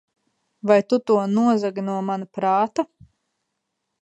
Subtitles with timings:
[0.67, 2.81] Vai tu to nozagi no mana prāta?